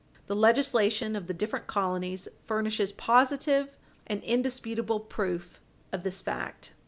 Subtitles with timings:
[0.25, 3.77] The legislation of the different colonies furnishes positive
[4.07, 6.73] and indisputable proof of this fact.